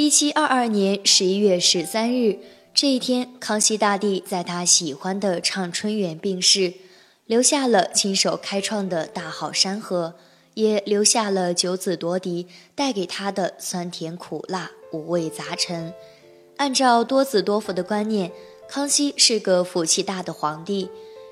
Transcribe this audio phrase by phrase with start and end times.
[0.00, 2.38] 一七二二年十一月十三日，
[2.72, 6.72] 这一天，康熙大帝在他喜欢的畅春园病逝，
[7.26, 10.14] 留下了亲手开创的大好山河，
[10.54, 15.92] 也留下了九子夺嫡带给他的酸甜苦辣五味杂陈。
[16.56, 18.32] 按照多子多福的观念，
[18.66, 20.88] 康熙是个福气大的皇帝。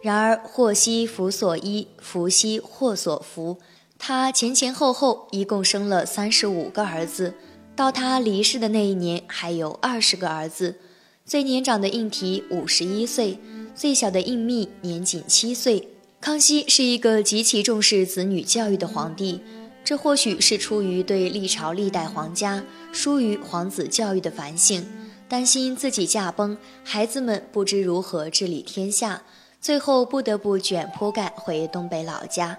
[0.00, 3.58] 然而祸兮福所依，福兮祸所伏。
[3.98, 7.34] 他前前后后一共生了三十五个儿子。
[7.74, 10.76] 到他离世的那一年，还有二十个儿子。
[11.24, 13.38] 最年长的胤禔五十一岁，
[13.74, 15.88] 最小的胤密年仅七岁。
[16.20, 19.40] 康熙是一个极其重视子女教育的皇帝，
[19.82, 24.84] 这或许是出于对历朝历代皇家疏于皇子教育的反省，
[25.28, 29.22] 担心自己驾崩，孩子们不知如何治理天下，
[29.60, 32.58] 最后不得不卷铺盖回东北老家。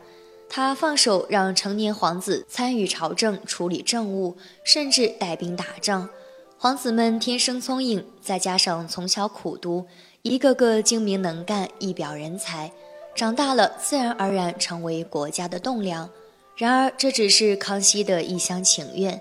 [0.55, 6.07] 他放手让成年皇子参与朝政、处理政务，甚至带兵打仗。
[6.59, 9.87] 皇子们天生聪颖，再加上从小苦读，
[10.21, 12.71] 一个个精明能干、一表人才，
[13.15, 16.07] 长大了自然而然成为国家的栋梁。
[16.55, 19.19] 然而，这只是康熙的一厢情愿。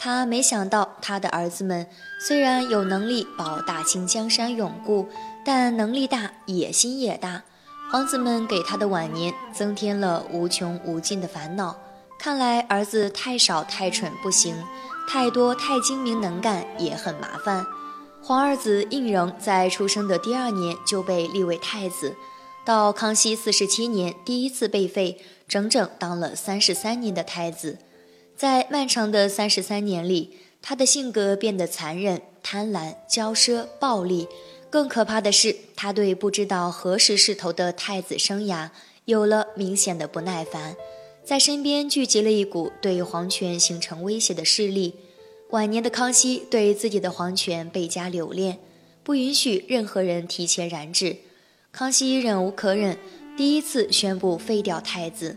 [0.00, 1.86] 他没想到，他的儿子们
[2.26, 5.06] 虽然有能力保大清江山永固，
[5.44, 7.44] 但能力大，野心也大。
[7.92, 11.76] 皇子们给他的晚年增添了无穷无尽的烦恼。
[12.18, 14.56] 看来儿子太少太蠢不行，
[15.06, 17.66] 太多太精明能干也很麻烦。
[18.22, 22.16] 皇二子胤禛在出生的第二年就被立为太子，
[22.64, 27.76] 到康熙四十七年第一次被废，整整当了三十三年的太子。
[28.34, 34.28] 在漫长的三十三年里，他的性格变得残忍、贪婪、骄奢、暴力。
[34.72, 38.70] 更可怕的是，他对不知道何时是头的太子生涯
[39.04, 40.74] 有了明显的不耐烦，
[41.22, 44.94] 在身边聚集了一股对皇权形成威胁的势力。
[45.50, 48.60] 晚年的康熙对自己的皇权倍加留恋，
[49.04, 51.18] 不允许任何人提前染指。
[51.70, 52.96] 康熙忍无可忍，
[53.36, 55.36] 第一次宣布废掉太子。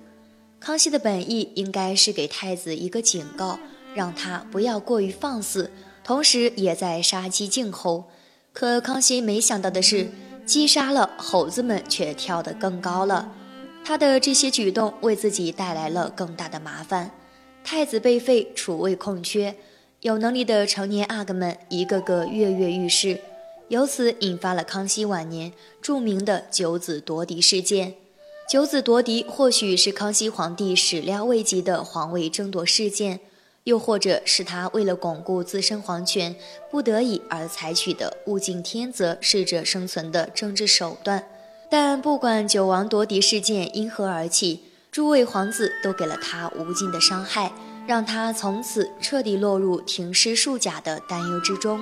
[0.61, 3.59] 康熙的本意应该是给太子一个警告，
[3.93, 5.69] 让他不要过于放肆，
[6.05, 8.05] 同时也在杀鸡儆猴。
[8.55, 10.07] 可康熙没想到的是，
[10.45, 13.29] 击杀了，猴子们却跳得更高了。
[13.83, 17.11] 他的这些举动为自己带来了更大的麻烦。
[17.65, 19.53] 太子被废，储位空缺，
[19.99, 23.19] 有能力的成年阿哥们一个个跃跃欲试，
[23.67, 25.51] 由此引发了康熙晚年
[25.81, 27.95] 著名的九子夺嫡事件。
[28.49, 33.19] 九子夺嫡或许是康熙皇帝始料未及的皇位争夺事件。
[33.65, 36.35] 又或者是他为了巩固自身皇权，
[36.71, 41.23] 不得已而采取的物竞天择、适者生存的政治手段。
[41.69, 44.61] 但不管九王夺嫡事件因何而起，
[44.91, 47.51] 诸位皇子都给了他无尽的伤害，
[47.87, 51.81] 让他从此彻底落入停尸数甲的担忧之中，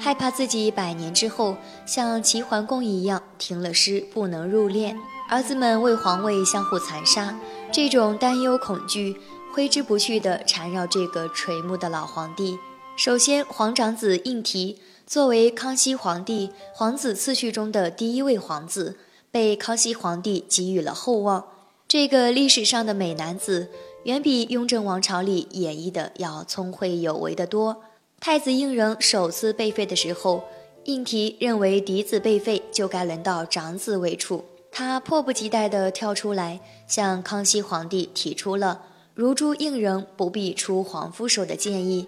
[0.00, 4.96] 害怕自己百年之后像齐桓公一样停了尸不能入殓，
[5.28, 7.38] 儿子们为皇位相互残杀，
[7.70, 9.18] 这种担忧恐惧。
[9.58, 12.56] 挥之不去地缠绕这个垂暮的老皇帝。
[12.96, 18.96] 首先，皇长子胤禔作为康熙皇帝皇子次序中的第一位皇子，
[19.32, 21.44] 被康熙皇帝给予了厚望。
[21.88, 23.68] 这个历史上的美男子，
[24.04, 27.82] 远比雍正王朝里演绎的要聪慧有为的多。
[28.20, 30.44] 太子胤禛首次被废的时候，
[30.84, 38.82] 胤禔认为嫡子被废就该轮到长子为处，他迫不及待地跳出来向康熙皇帝提出了。
[39.18, 42.06] 如珠应仍不必出皇夫手的建议，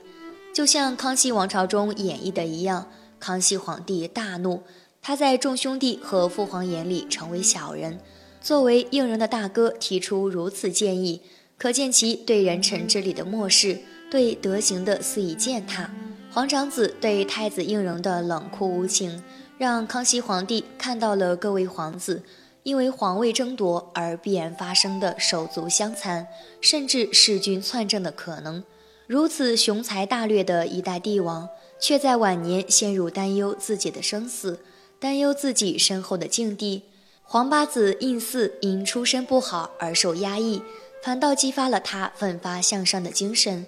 [0.54, 2.86] 就像康熙王朝中演绎的一样，
[3.18, 4.62] 康熙皇帝大怒，
[5.02, 7.98] 他在众兄弟和父皇眼里成为小人。
[8.40, 11.20] 作为应人的大哥提出如此建议，
[11.58, 15.90] 可见其对人臣之礼的漠视，对德行的肆意践踏。
[16.30, 19.20] 皇长子对太子应仁的冷酷无情，
[19.58, 22.22] 让康熙皇帝看到了各位皇子。
[22.62, 26.26] 因为皇位争夺而必然发生的手足相残，
[26.60, 28.62] 甚至弑君篡政的可能。
[29.06, 31.48] 如此雄才大略的一代帝王，
[31.80, 34.60] 却在晚年陷入担忧自己的生死，
[34.98, 36.82] 担忧自己身后的境地。
[37.22, 40.62] 皇八子胤祀因出身不好而受压抑，
[41.02, 43.66] 反倒激发了他奋发向上的精神。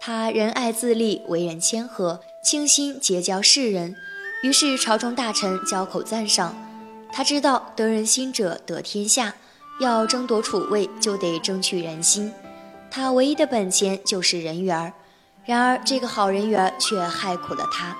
[0.00, 3.94] 他仁爱自立，为人谦和，倾心结交世人，
[4.42, 6.69] 于是朝中大臣交口赞赏。
[7.12, 9.34] 他知道得人心者得天下，
[9.80, 12.32] 要争夺储位就得争取人心。
[12.90, 14.92] 他唯一的本钱就是人缘儿。
[15.44, 17.96] 然而这个好人缘却害苦了他。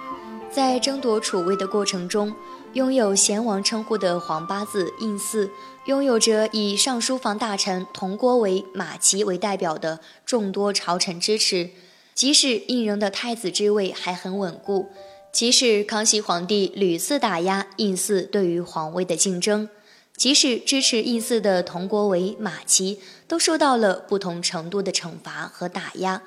[0.50, 2.34] 在争夺储位的过程中，
[2.72, 5.50] 拥有贤王称呼的皇八字胤祀，
[5.86, 11.70] 拥有着以上书房大臣佟国维、马齐为代表的众多朝臣支持，
[12.14, 14.90] 即使胤禛的太子之位还很稳固，
[15.32, 19.68] 即使康熙皇帝屡次打压胤祀对于皇位的竞争，
[20.16, 22.98] 即使支持胤祀的佟国维、马齐
[23.28, 26.22] 都受到了不同程度的惩罚和打压，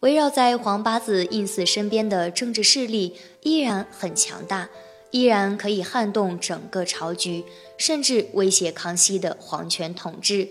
[0.00, 4.68] 围绕在皇八子胤祀身边的政治势力依然很强大，
[5.10, 7.44] 依然可以撼动整个朝局，
[7.78, 10.48] 甚至威胁康熙的皇权统治。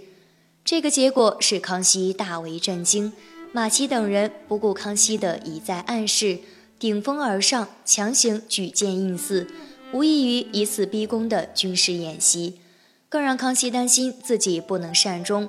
[0.65, 3.13] 这个结果使康熙大为震惊。
[3.53, 6.39] 马齐等人不顾康熙的一再暗示，
[6.81, 9.45] 顶风而上，强行举荐胤祀，
[9.93, 12.59] 无异于以死逼宫的军事演习，
[13.07, 15.47] 更让康熙担心自己不能善终。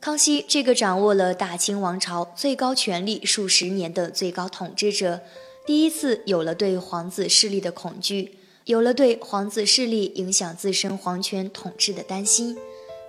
[0.00, 5.22] 康熙这个掌握了大清王朝最高权力数十年的最高统治者，
[5.66, 8.36] 第一次有了对皇子势力的恐惧，
[8.66, 12.56] 有了对皇子势力影响自身皇权统治的担心。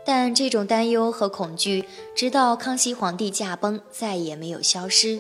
[0.04, 5.20] 但这种担忧和恐惧，直到康熙皇帝驾崩，再也没有消失。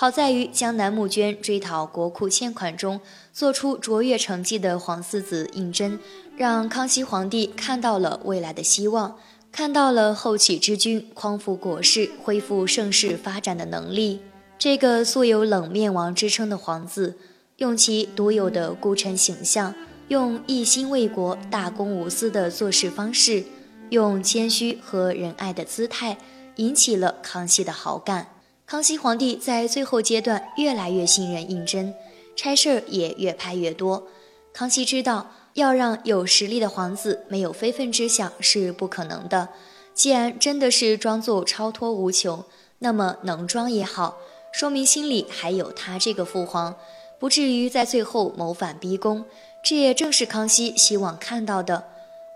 [0.00, 3.02] 好在于江南募捐追讨国库欠款中
[3.34, 5.98] 做出卓越成绩的皇四子胤禛，
[6.38, 9.18] 让康熙皇帝看到了未来的希望，
[9.52, 14.20] 看到了后起之君匡扶国事、恢复盛世发展的能力。
[14.58, 17.18] 这个素有冷面王之称的皇子，
[17.58, 19.74] 用其独有的孤臣形象，
[20.08, 23.44] 用一心为国、大公无私的做事方式。
[23.90, 26.16] 用谦虚和仁爱的姿态
[26.56, 28.28] 引起了康熙的好感。
[28.70, 31.92] 康熙皇帝在最后阶段越来越信任胤禛，
[32.36, 34.06] 差事儿也越派越多。
[34.52, 39.48] 康熙知道要让有实力的皇子没有非分之想是不可能的。
[39.92, 42.44] 既然真的是装作超脱无穷，
[42.78, 44.18] 那么能装也好，
[44.52, 46.76] 说明心里还有他这个父皇，
[47.18, 49.24] 不至于在最后谋反逼宫。
[49.64, 51.88] 这也正是康熙希望看到的。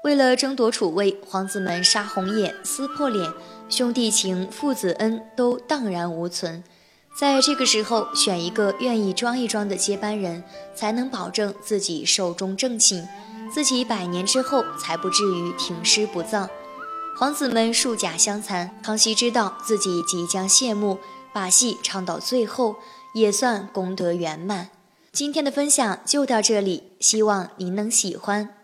[0.04, 3.32] 为了争夺储位，皇子们杀红眼、撕破脸，
[3.70, 6.62] 兄弟情、父子恩都荡然无存。
[7.18, 13.08] 在这个时候，选一个愿意装一装的接班人，才能保证自己寿终正寝，
[13.50, 16.50] 自己百年之后才不至于停尸不葬。
[17.16, 20.98] 皇子们数甲相残，康熙知道自己即将谢幕，
[21.32, 22.76] 把戏唱到最后，
[23.14, 24.68] 也算功德圆满。
[25.12, 28.63] 今天的分享就到这里，希望您能喜欢。